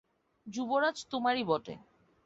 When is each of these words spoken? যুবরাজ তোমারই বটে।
যুবরাজ 0.47 0.97
তোমারই 1.11 1.43
বটে। 1.43 1.73